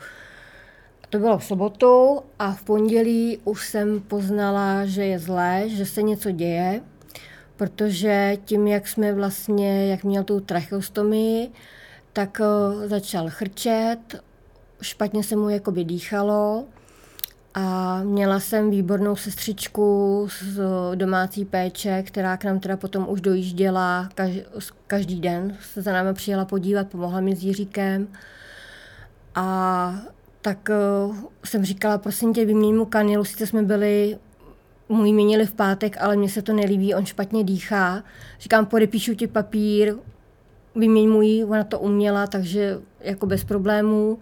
[1.10, 6.02] To bylo v sobotu a v pondělí už jsem poznala, že je zlé, že se
[6.02, 6.82] něco děje,
[7.56, 11.50] protože tím, jak jsme vlastně, jak měl tu tracheostomii,
[12.14, 14.00] tak eh, začal chrčet,
[14.82, 16.66] špatně se mu jakoby dýchalo
[17.54, 20.62] a měla jsem výbornou sestřičku z
[20.96, 24.44] domácí péče, která k nám teda potom už dojížděla každý,
[24.88, 28.08] každý den, se za námi přijela podívat, pomohla mi s Jiříkem.
[29.36, 29.96] A
[30.42, 30.70] tak
[31.10, 34.18] uh, jsem říkala, prosím tě, vyměň mu kanilu, sice jsme byli
[34.90, 38.04] mu ji měnili v pátek, ale mně se to nelíbí, on špatně dýchá.
[38.40, 39.96] Říkám, podepíšu ti papír,
[40.76, 44.20] vyměň mu ji, ona to uměla, takže jako bez problémů.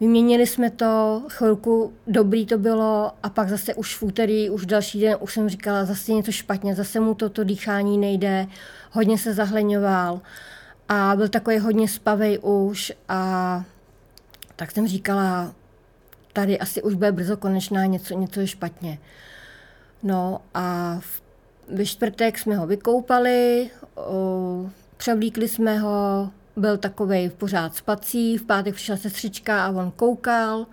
[0.00, 5.00] Vyměnili jsme to, chvilku dobrý to bylo a pak zase už v úterý, už další
[5.00, 8.46] den, už jsem říkala, zase něco špatně, zase mu toto dýchání nejde,
[8.92, 10.20] hodně se zahleňoval
[10.88, 13.64] a byl takový hodně spavej už a
[14.56, 15.54] tak jsem říkala,
[16.32, 18.98] tady asi už bude brzo konečná, něco, něco je špatně.
[20.02, 21.22] No a v,
[21.68, 28.42] ve čtvrtek jsme ho vykoupali, o, převlíkli jsme ho, byl takový v pořád spací, v
[28.42, 30.66] pátek přišla sestřička a on koukal,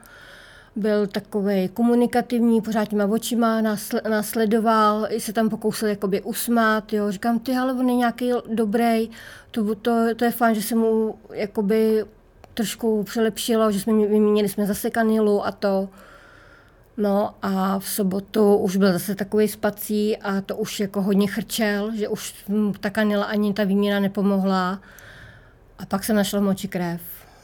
[0.76, 3.62] byl takový komunikativní, pořád těma očima
[4.10, 7.12] následoval, i se tam pokoušel jakoby usmát, jo.
[7.12, 9.10] Říkám, ty, ale on je nějaký dobrý,
[9.52, 12.06] to, to, to je fajn, že se mu jakoby
[12.54, 15.90] trošku přilepšilo, že jsme vyměnili jsme zase kanilu a to.
[16.98, 21.92] No a v sobotu už byl zase takový spací a to už jako hodně chrčel,
[21.96, 22.46] že už
[22.80, 24.82] ta kanila ani ta výměna nepomohla.
[25.80, 27.02] A pak jsem našla v moči krev,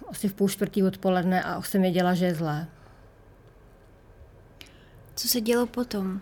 [0.10, 2.67] asi v půl čtvrtý odpoledne a už jsem věděla, že je zlé.
[5.15, 6.22] Co se dělo potom?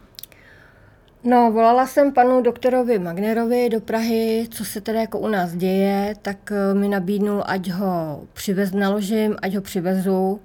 [1.23, 6.15] No, volala jsem panu doktorovi Magnerovi do Prahy, co se tedy jako u nás děje,
[6.21, 10.41] tak eh, mi nabídnul, ať ho přivez, naložím, ať ho přivezu,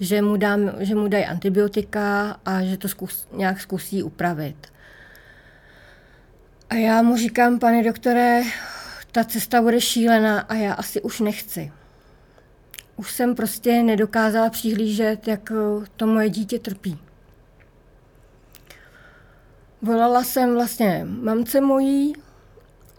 [0.00, 4.66] že mu, dám, že mu dají antibiotika a že to zkus, nějak zkusí upravit.
[6.70, 8.42] A já mu říkám, pane doktore,
[9.12, 11.72] ta cesta bude šílená a já asi už nechci.
[12.96, 17.05] Už jsem prostě nedokázala přihlížet, jak eh, to moje dítě trpí.
[19.86, 22.14] Volala jsem vlastně mamce mojí,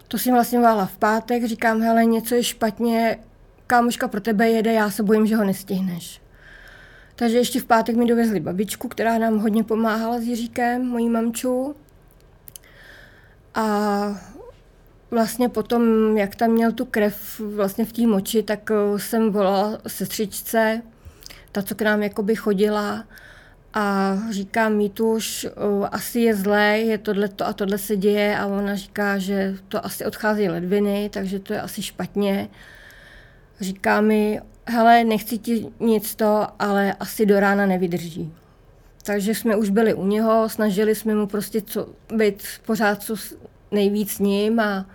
[0.08, 3.18] to jsem vlastně volala v pátek, říkám, hele, něco je špatně,
[3.66, 6.20] kámoška pro tebe jede, já se bojím, že ho nestihneš.
[7.16, 11.74] Takže ještě v pátek mi dovezli babičku, která nám hodně pomáhala s Jiříkem, mojí mamču.
[13.54, 13.64] A
[15.10, 15.82] vlastně potom,
[16.16, 20.82] jak tam měl tu krev vlastně v té moči, tak eh, jsem volala sestřičce,
[21.52, 23.04] ta, co k nám jakoby chodila
[23.74, 27.96] a říká mi tu už eh, asi je zlé, je tohle to a tohle se
[27.96, 32.48] děje a ona říká, že to asi odchází ledviny, takže to je asi špatně.
[33.60, 38.32] Říká mi, hele, nechci ti nic to, ale asi do rána nevydrží.
[39.02, 43.14] Takže jsme už byli u něho, snažili jsme mu prostě co, být pořád co
[43.70, 44.86] nejvíc s ním a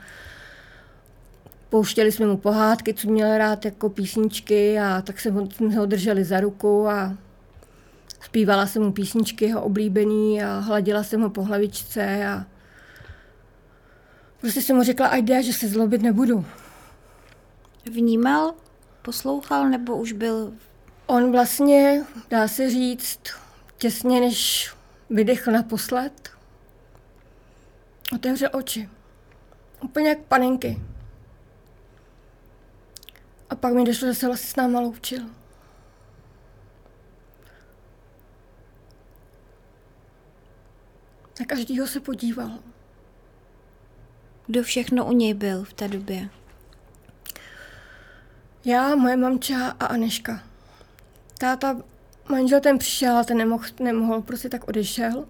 [1.70, 6.24] pouštěli jsme mu pohádky, co měl rád jako písničky a tak ho, jsme ho drželi
[6.24, 7.18] za ruku a
[8.24, 12.46] zpívala jsem mu písničky jeho oblíbený a hladila jsem ho po hlavičce a
[14.42, 16.46] prostě jsem mu řekla, ať jde, že se zlobit nebudu.
[17.92, 18.54] Vnímal,
[19.02, 20.54] poslouchal nebo už byl?
[21.06, 23.20] On vlastně, dá se říct,
[23.78, 24.72] těsně než
[25.10, 26.30] vydechl naposled,
[28.16, 28.90] otevřel oči.
[29.82, 30.82] Úplně jak panenky.
[33.50, 35.24] A pak mi došlo, že se vlastně s náma loučil.
[41.54, 42.52] Každýho se podíval.
[44.48, 46.30] Kdo všechno u něj byl v té době?
[48.66, 50.44] Já, moje mamča a Aneška.
[51.38, 51.82] Táta,
[52.30, 55.26] manžel ten přišel, ten nemohl, nemohl, prostě tak odešel.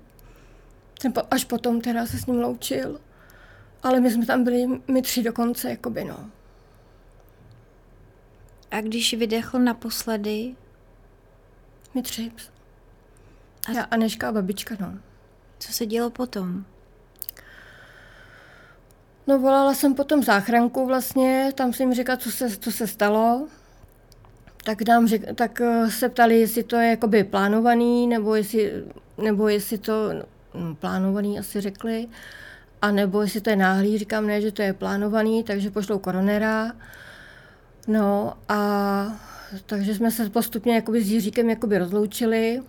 [1.01, 3.01] Ten po, až potom teda se s ním loučil.
[3.83, 6.29] Ale my jsme tam byli, my tři dokonce, jakoby no.
[8.71, 10.55] A když vydechl naposledy?
[11.93, 12.31] My tři.
[13.67, 13.71] A...
[13.71, 15.12] Já, Aneška a babička, no.
[15.65, 16.65] Co se dělo potom?
[19.27, 23.47] No volala jsem potom záchranku vlastně, tam jsem jim říkala, co se, co se stalo.
[24.63, 28.83] Tak, nám řek, tak eh, se ptali, jestli to je jakoby plánovaný, nebo jestli,
[29.17, 30.13] nebo jestli to
[30.53, 32.07] no, plánovaný asi řekli,
[32.81, 36.71] a nebo jestli to je náhlý, říkám ne, že to je plánovaný, takže pošlou koronera.
[37.87, 39.19] No a
[39.65, 42.61] takže jsme se postupně jakoby s Jiříkem jakoby rozloučili.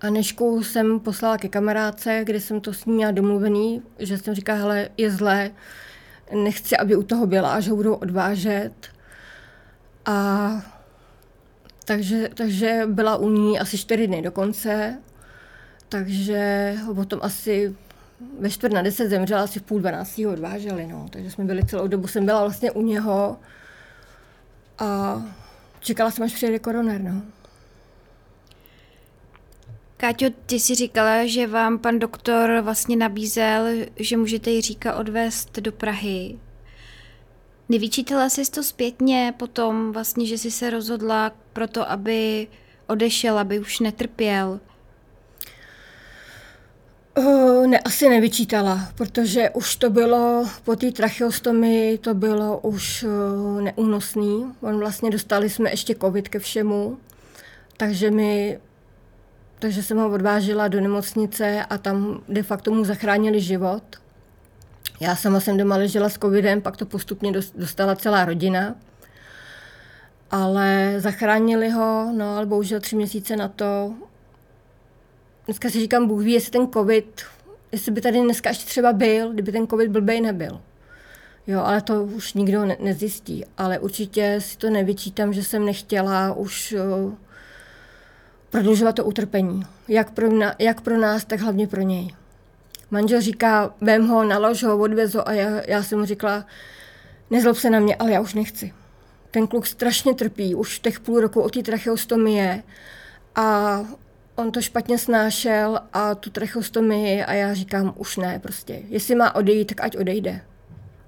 [0.00, 4.34] A Nežku jsem poslala ke kamarádce, kde jsem to s ní měla domluvený, že jsem
[4.34, 5.50] říkala, hele, je zlé,
[6.34, 8.72] nechci, aby u toho byla, až ho budou odvážet.
[10.06, 10.50] A
[11.84, 14.98] takže, takže byla u ní asi čtyři dny dokonce,
[15.88, 17.76] takže potom asi
[18.40, 21.06] ve čtvrt na deset zemřela, asi v půl dvanáctý ho odváželi, no.
[21.10, 23.36] takže jsme byli celou dobu, jsem byla vlastně u něho
[24.78, 25.22] a
[25.80, 27.22] čekala jsem, až přijede koroner, no.
[30.00, 35.72] Káťo, ty si říkala, že vám pan doktor vlastně nabízel, že můžete Jiříka odvést do
[35.72, 36.38] Prahy.
[37.68, 42.48] Nevyčítala jsi to zpětně potom vlastně, že jsi se rozhodla pro to, aby
[42.86, 44.60] odešel, aby už netrpěl?
[47.18, 53.60] Uh, ne, asi nevyčítala, protože už to bylo, po té tracheostomii to bylo už uh,
[53.60, 54.52] neúnosný.
[54.60, 56.98] On vlastně dostali jsme ještě covid ke všemu,
[57.76, 58.58] takže mi
[59.60, 63.82] takže jsem ho odvážela do nemocnice a tam de facto mu zachránili život.
[65.00, 68.74] Já sama jsem doma ležela s covidem, pak to postupně dostala celá rodina.
[70.30, 73.94] Ale zachránili ho, no ale bohužel tři měsíce na to.
[75.46, 77.22] Dneska si říkám, Bůh ví, jestli ten covid,
[77.72, 80.60] jestli by tady dneska ještě třeba byl, kdyby ten covid blbej nebyl.
[81.46, 83.44] Jo, ale to už nikdo ne- nezjistí.
[83.58, 87.12] Ale určitě si to nevyčítám, že jsem nechtěla už uh,
[88.50, 89.62] prodlužovat to utrpení.
[89.88, 92.14] Jak pro, na, jak pro nás, tak hlavně pro něj.
[92.90, 96.46] Manžel říká, vem ho, nalož ho, odvez ho a já, já jsem mu říkala,
[97.30, 98.72] nezlob se na mě, ale já už nechci.
[99.30, 102.62] Ten kluk strašně trpí, už těch půl roku od té tracheostomie
[103.34, 103.80] a
[104.34, 108.82] on to špatně snášel a tu tracheostomii a já říkám, už ne prostě.
[108.88, 110.40] Jestli má odejít, tak ať odejde.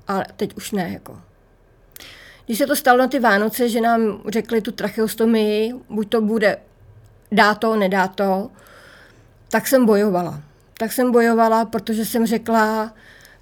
[0.09, 1.20] Ale teď už ne, jako.
[2.46, 6.57] Když se to stalo na ty Vánoce, že nám řekli tu tracheostomii, buď to bude
[7.33, 8.51] dá to, nedá to,
[9.51, 10.40] tak jsem bojovala.
[10.79, 12.95] Tak jsem bojovala, protože jsem řekla,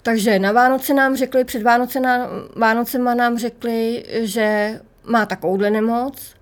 [0.03, 6.35] takže na Vánoce nám řekli, před Vánoce na, Vánocema nám řekli, že má takovouhle nemoc.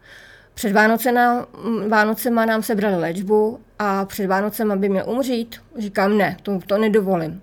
[0.54, 1.46] Před Vánoce nám,
[1.88, 5.56] Vánocema nám sebrali léčbu a před Vánocema by měl umřít.
[5.78, 7.42] Říkám, ne, to, to nedovolím.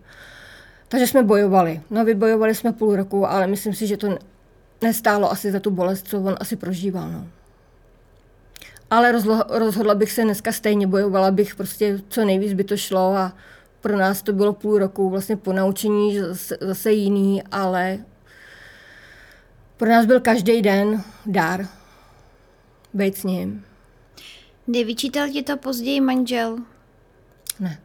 [0.88, 1.82] Takže jsme bojovali.
[1.90, 4.18] No vybojovali jsme půl roku, ale myslím si, že to
[4.82, 7.12] nestálo asi za tu bolest, co on asi prožíval.
[7.12, 7.28] No
[8.90, 9.12] ale
[9.50, 13.34] rozhodla bych se dneska stejně, bojovala bych prostě co nejvíc by to šlo a
[13.82, 17.98] pro nás to bylo půl roku vlastně po naučení zase, zase jiný, ale
[19.78, 21.68] pro nás byl každý den dár
[22.94, 23.66] být s ním.
[24.68, 26.58] Nevyčítal ti to později manžel?
[27.60, 27.82] Ne.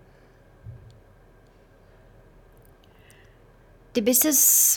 [3.92, 4.30] Ty by se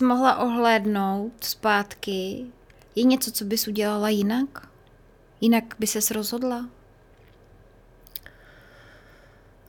[0.06, 2.46] mohla ohlédnout zpátky.
[2.96, 4.73] Je něco, co bys udělala jinak?
[5.44, 6.70] Jinak by ses rozhodla?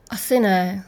[0.09, 0.85] Asi ne.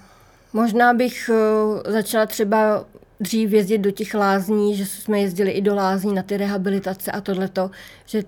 [0.54, 2.86] Možná bych uh, začala třeba
[3.20, 7.22] dřív jezdit do těch lázní, že jsme jezdili i do lázní na ty rehabilitace a
[7.22, 7.72] tohleto,
[8.06, 8.24] že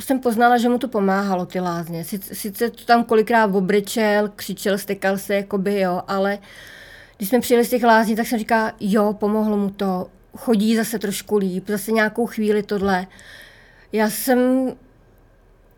[0.00, 2.04] jsem poznala, že mu to pomáhalo, ty lázně.
[2.04, 6.38] Sice, sice to tam kolikrát obrečel, křičel, stekal se, jakoby jo, ale
[7.16, 10.06] když jsme přijeli z těch lázní, tak jsem říkala, jo, pomohlo mu to,
[10.36, 13.06] chodí zase trošku líp, zase nějakou chvíli tohle.
[13.92, 14.72] Já jsem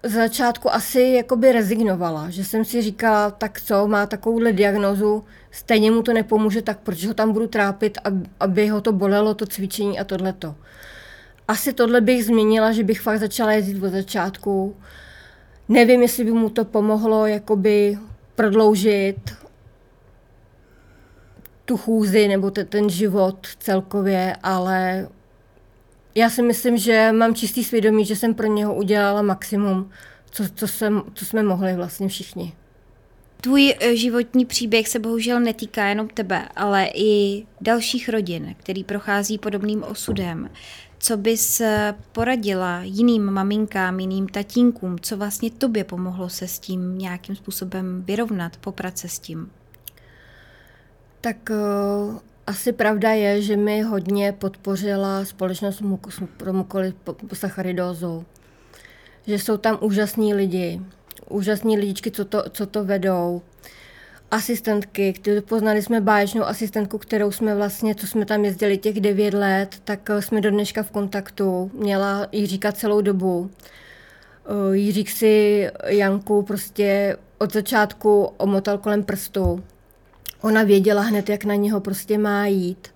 [0.05, 5.90] z začátku asi jakoby rezignovala, že jsem si říkala, tak co, má takovouhle diagnozu, stejně
[5.90, 7.98] mu to nepomůže, tak proč ho tam budu trápit,
[8.40, 10.55] aby ho to bolelo, to cvičení a tohleto.
[11.48, 14.76] Asi tohle bych změnila, že bych fakt začala jezdit od začátku.
[15.68, 17.98] Nevím, jestli by mu to pomohlo jakoby
[18.34, 19.16] prodloužit
[21.64, 25.09] tu chůzi nebo te, ten život celkově, ale
[26.14, 29.90] já si myslím, že mám čistý svědomí, že jsem pro něho udělala maximum,
[30.30, 32.52] co, co, jsem, co jsme mohli vlastně všichni.
[33.40, 39.38] Tvůj eh, životní příběh se bohužel netýká jenom tebe, ale i dalších rodin, který prochází
[39.38, 40.50] podobným osudem.
[40.98, 46.98] Co bys eh, poradila jiným maminkám, jiným tatínkům, co vlastně tobě pomohlo se s tím
[46.98, 49.50] nějakým způsobem vyrovnat, poprat se s tím?
[51.20, 55.82] Tak uh, asi pravda je, že mi hodně podpořila společnost
[56.36, 58.24] pro mukolisaccharidózou.
[59.26, 60.80] Že jsou tam úžasní lidi,
[61.28, 63.42] úžasní lidičky, co to, co to vedou.
[64.30, 69.34] Asistentky, které poznali jsme báječnou asistentku, kterou jsme vlastně, co jsme tam jezdili těch devět
[69.34, 71.70] let, tak eh, jsme do dneška v kontaktu.
[71.74, 73.51] Měla Jiříka celou dobu.
[74.47, 79.64] Eh, Jiřík si Janku prostě od začátku omotal kolem prstu.
[80.45, 82.88] Ona věděla hned, jak na něho prostě má jít.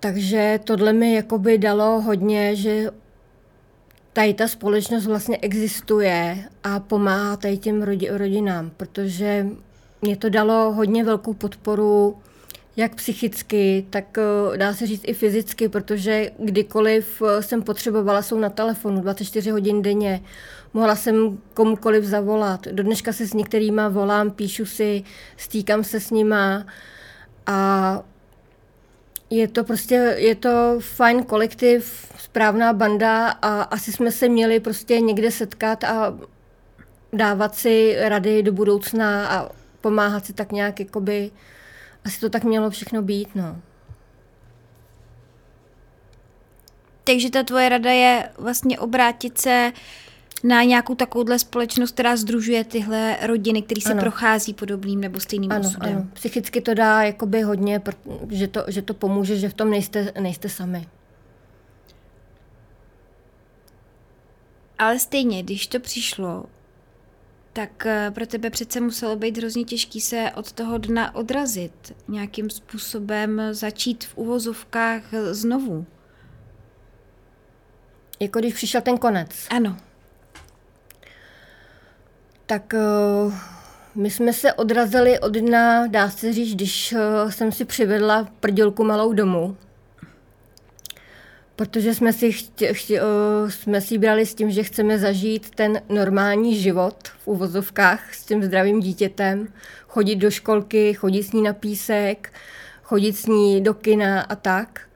[0.00, 2.90] Takže tohle mi jakoby dalo hodně, že
[4.12, 9.46] tady ta společnost vlastně existuje a pomáhá tady těm rodinám, protože
[10.02, 12.16] mě to dalo hodně velkou podporu,
[12.76, 18.38] jak psychicky, tak eh, dá se říct i fyzicky, protože kdykoliv eh, jsem potřebovala, jsou
[18.38, 20.20] na telefonu 24 hodin denně,
[20.78, 22.68] mohla jsem komukoliv zavolat.
[22.68, 25.04] Do dneška se s některýma volám, píšu si,
[25.36, 26.66] stýkám se s nima
[27.46, 28.00] a
[29.30, 35.00] je to prostě, je to fajn kolektiv, správná banda a asi jsme se měli prostě
[35.00, 36.18] někde setkat a
[37.12, 39.50] dávat si rady do budoucna a
[39.80, 41.30] pomáhat si tak nějak, jakoby,
[42.04, 43.56] asi to tak mělo všechno být, no.
[47.04, 49.72] Takže ta tvoje rada je vlastně obrátit se
[50.44, 54.00] na nějakou takovouhle společnost, která združuje tyhle rodiny, které se ano.
[54.00, 55.96] prochází podobným nebo stejným ano, osudem.
[55.96, 56.08] Ano.
[56.12, 57.82] Psychicky to dá jakoby hodně,
[58.30, 60.88] že to, že to pomůže, že v tom nejste, nejste sami.
[64.78, 66.44] Ale stejně, když to přišlo,
[67.52, 72.50] tak eh, pro tebe přece muselo být hrozně těžký se od toho dna odrazit, nějakým
[72.50, 75.86] způsobem začít v uvozovkách znovu.
[78.20, 79.30] Jako když přišel ten konec.
[79.50, 79.76] Ano.
[82.48, 82.74] Tak
[83.26, 83.34] uh,
[83.94, 88.84] my jsme se odrazili od dna, dá se říct, když uh, jsem si přivedla prdělku
[88.84, 89.56] malou domů
[91.58, 95.80] protože jsme si, chtě, chtě, uh, jsme si brali s tím, že chceme zažít ten
[95.88, 99.48] normální život v uvozovkách s tím zdravým dítětem,
[99.88, 102.32] chodit do školky, chodit s ní na písek,
[102.82, 104.87] chodit s ní do kina a tak.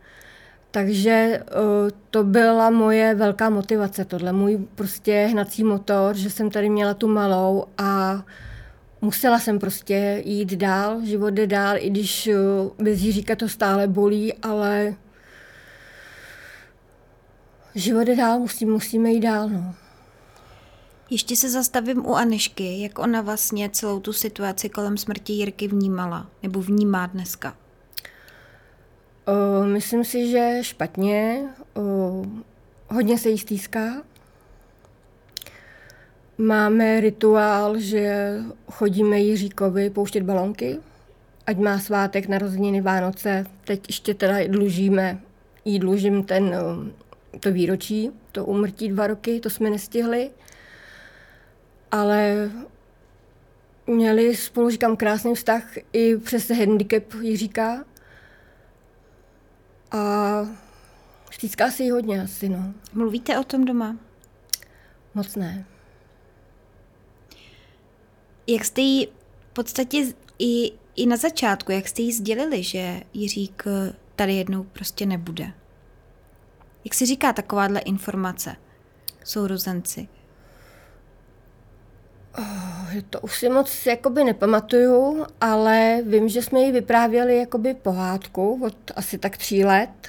[0.73, 6.71] Takže uh, to byla moje velká motivace, tohle můj prostě hnací motor, že jsem tady
[6.71, 8.23] měla tu malou a
[9.01, 13.89] musela jsem prostě jít dál, život jde dál, i když uh, bez Jiříka to stále
[13.89, 14.95] bolí, ale
[17.75, 19.49] život je dál, musí, musíme jít dál.
[19.49, 19.75] No.
[21.11, 26.31] Ještě se zastavím u Anešky, jak ona vlastně celou tu situaci kolem smrti Jirky vnímala,
[26.43, 27.62] nebo vnímá dneska.
[29.27, 31.45] O, myslím si, že špatně.
[31.75, 32.25] O,
[32.89, 34.03] hodně se jí stýská.
[36.39, 38.37] Máme rituál, že
[38.71, 40.79] chodíme Jiříkovi pouštět balonky,
[41.47, 43.47] ať má svátek, narozeniny, Vánoce.
[43.65, 45.21] Teď ještě teda dlužíme,
[45.65, 46.55] jí dlužím ten
[47.41, 50.31] to výročí, to umrtí dva roky, to jsme nestihli,
[51.91, 52.51] ale
[53.87, 57.85] měli spolu, říkám, krásný vztah i přes handicap Jiříka
[59.93, 60.47] a
[61.31, 62.75] stýská si ji hodně asi, no.
[62.93, 63.97] Mluvíte o tom doma?
[65.15, 65.65] Moc ne.
[68.47, 69.07] Jak jste jí
[69.51, 73.65] v podstatě i, i na začátku, jak jste jí sdělili, že Jiřík
[74.17, 75.53] tady jednou prostě nebude?
[76.85, 78.57] Jak si říká takováhle informace
[79.25, 80.09] sourozenci?
[82.39, 88.61] Oh, to už si moc jakoby nepamatuju, ale vím, že jsme jí vyprávěli jakoby pohádku
[88.67, 90.09] od asi tak tří let,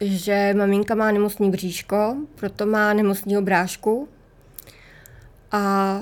[0.00, 4.08] že maminka má nemocný bříško, proto má nemocný brášku
[5.52, 6.00] a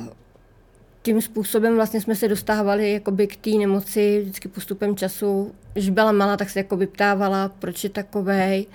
[1.02, 5.54] tím způsobem vlastně jsme se dostávali jakoby k té nemoci vždycky postupem času.
[5.72, 8.66] Když byla malá, tak se jakoby ptávala, proč je takovej.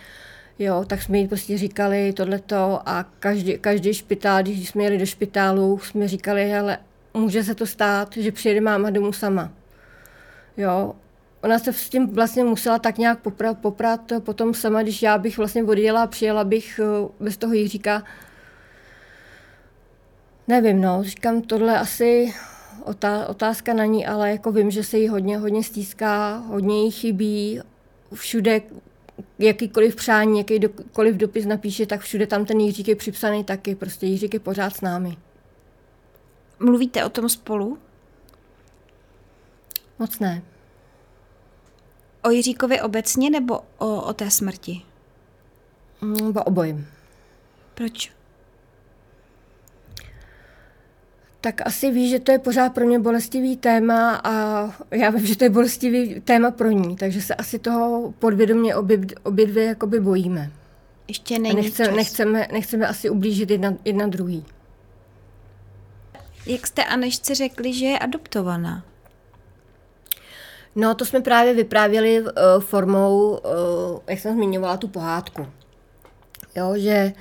[0.59, 5.05] Jo, tak jsme jí prostě říkali tohleto a každý, každý špitál, když jsme jeli do
[5.05, 6.77] špitálu, jsme říkali, ale
[7.13, 9.51] může se to stát, že přijede máma domů sama.
[10.57, 10.95] Jo,
[11.43, 15.37] ona se s tím vlastně musela tak nějak poprat, poprat potom sama, když já bych
[15.37, 18.03] vlastně odjela a přijela bych eh, bez toho Jiříka.
[20.47, 22.33] Nevím, no, říkám, tohle asi
[23.27, 27.61] otázka na ní, ale jako vím, že se jí hodně, hodně stýská, hodně jí chybí,
[28.13, 28.61] všude
[29.39, 34.33] jakýkoliv přání, jakýkoliv dopis napíše, tak všude tam ten Jiřík je připsaný taky, prostě Jiřík
[34.33, 35.17] je pořád s námi.
[36.59, 37.77] Mluvíte o tom spolu?
[39.99, 40.41] Moc ne.
[42.23, 44.81] O Jiříkovi obecně nebo o, o té smrti?
[46.01, 46.87] Mm, o obojím.
[47.73, 48.18] Proč?
[51.41, 54.31] Tak asi ví, že to je pořád pro mě bolestivý téma a
[54.91, 58.99] já vím, že to je bolestivý téma pro ní, takže se asi toho podvědomě obě,
[59.23, 60.51] obě dvě jakoby bojíme.
[61.07, 61.95] Ještě není nechce, čas.
[61.95, 64.45] Nechceme, nechceme asi ublížit jedna, jedna druhý.
[66.45, 68.83] Jak jste Anešce řekli, že je adoptovaná?
[70.75, 72.29] No, to jsme právě vyprávěli uh,
[72.59, 75.47] formou, uh, jak jsem zmiňovala, tu pohádku.
[76.55, 77.13] Jo, že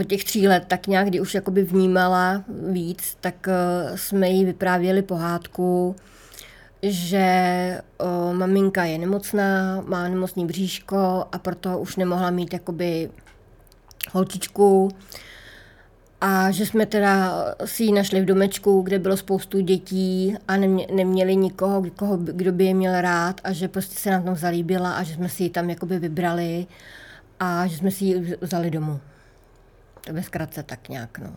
[0.00, 4.44] od těch tří let tak nějak, kdy už jakoby vnímala víc, tak uh, jsme jí
[4.44, 5.96] vyprávěli pohádku,
[6.82, 13.10] že uh, maminka je nemocná, má nemocný bříško a proto už nemohla mít jakoby
[14.12, 14.90] holčičku,
[16.26, 20.86] a že jsme teda si ji našli v domečku, kde bylo spoustu dětí a nemě,
[20.92, 24.92] neměli nikoho, koho, kdo by je měl rád a že prostě se nám tam zalíbila
[24.92, 26.66] a že jsme si ji tam jakoby vybrali
[27.40, 29.00] a že jsme si ji vzali domů.
[30.06, 31.36] To ve zkratce tak nějak, no.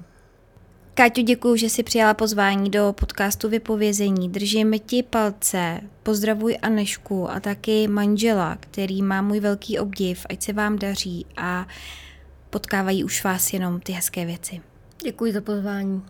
[0.94, 4.30] Káťu, děkuji, že jsi přijala pozvání do podcastu Vypovězení.
[4.30, 10.54] Držíme ti palce, pozdravuj Anešku a taky manžela, který má můj velký obdiv, ať se
[10.54, 11.68] vám daří a
[12.50, 14.62] potkávají už vás jenom ty hezké věci.
[15.04, 16.04] Děkuji za pozvání.